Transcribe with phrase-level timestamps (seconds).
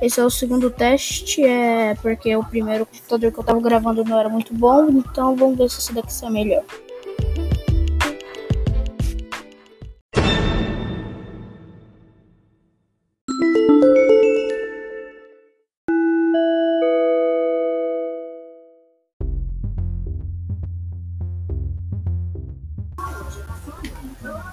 [0.00, 4.18] Esse é o segundo teste, é porque o primeiro computador que eu tava gravando não
[4.18, 6.64] era muito bom, então vamos ver se esse daqui é melhor.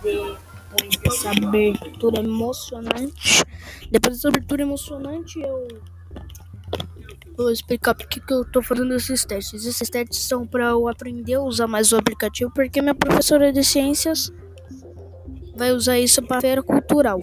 [0.03, 0.52] depois
[1.03, 3.43] dessa abertura emocionante.
[3.91, 5.67] Depois dessa abertura emocionante, eu
[7.35, 9.65] vou explicar porque que eu tô fazendo esses testes.
[9.65, 13.63] Esses testes são para eu aprender a usar mais o aplicativo, porque minha professora de
[13.63, 14.31] ciências
[15.55, 17.21] vai usar isso para feira cultural.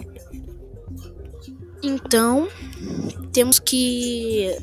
[1.82, 2.48] Então,
[3.32, 4.54] temos que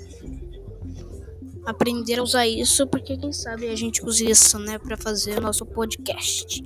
[1.66, 5.66] aprender a usar isso, porque quem sabe a gente usa isso, né, para fazer nosso
[5.66, 6.64] podcast.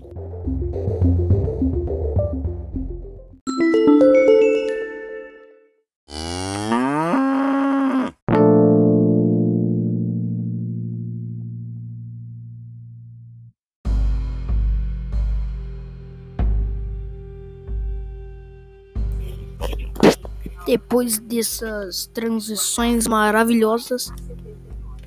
[20.65, 24.11] Depois dessas transições maravilhosas,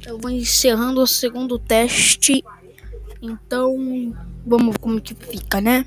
[0.06, 2.44] eu vou encerrando o segundo teste.
[3.22, 3.74] Então,
[4.44, 5.84] vamos como que fica, né?